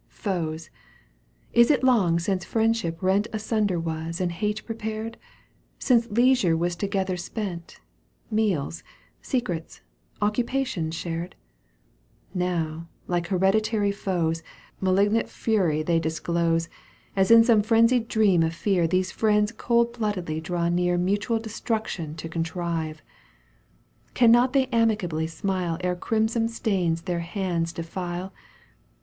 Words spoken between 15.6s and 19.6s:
they disclose. As in some frenzied dream of fear These Mends